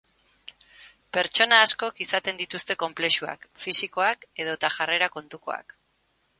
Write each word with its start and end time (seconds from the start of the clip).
Pertsona 1.17 1.59
askok 1.65 2.01
izaten 2.07 2.41
dituzte 2.41 2.77
konplexuak, 2.85 3.47
fisikoak 3.67 4.29
edota 4.45 4.75
jarrera 4.79 5.15
kontukoak. 5.19 5.81